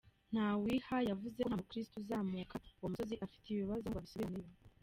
Ntawiha 0.31 0.97
yavuze 1.09 1.37
ko 1.43 1.47
nta 1.49 1.57
mukirisitu 1.59 1.97
uzamuka 2.01 2.55
uwo 2.79 2.87
musozi 2.91 3.15
afite 3.25 3.45
ibibazo 3.49 3.85
ngo 3.89 3.97
abisubiraneyo. 3.99 4.51